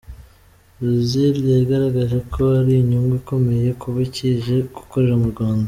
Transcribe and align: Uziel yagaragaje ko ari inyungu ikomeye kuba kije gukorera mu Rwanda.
Uziel 0.85 1.35
yagaragaje 1.57 2.17
ko 2.31 2.41
ari 2.59 2.73
inyungu 2.81 3.13
ikomeye 3.21 3.69
kuba 3.81 3.99
kije 4.13 4.55
gukorera 4.75 5.15
mu 5.23 5.29
Rwanda. 5.35 5.59